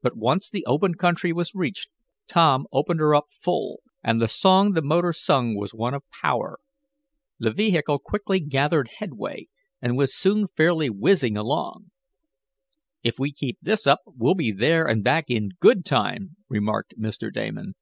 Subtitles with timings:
[0.00, 1.90] But once the open country was reached
[2.28, 6.60] Tom "opened her up full," and the song the motor sung was one of power.
[7.40, 9.48] The vehicle quickly gathered headway
[9.82, 11.90] and was soon fairly whizzing along.
[13.02, 17.32] "If we keep this up we'll be there and back in good time," remarked Mr.
[17.32, 17.74] Damon.